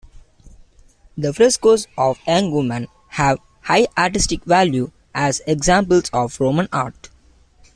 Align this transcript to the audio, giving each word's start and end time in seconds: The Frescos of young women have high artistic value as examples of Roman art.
The 1.15 1.31
Frescos 1.31 1.85
of 1.95 2.17
young 2.25 2.51
women 2.51 2.87
have 3.09 3.37
high 3.61 3.85
artistic 3.95 4.43
value 4.45 4.91
as 5.13 5.43
examples 5.45 6.09
of 6.11 6.39
Roman 6.39 6.67
art. 6.73 7.11